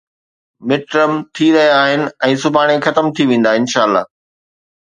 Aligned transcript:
midterm 0.69 1.11
ٿي 1.35 1.47
رهيا 1.57 1.75
آهن 1.81 2.03
۽ 2.31 2.39
سڀاڻي 2.45 2.77
ختم 2.87 3.05
ٿي 3.15 3.23
ويندا، 3.33 3.51
انشاء 3.61 3.85
الله 3.89 4.03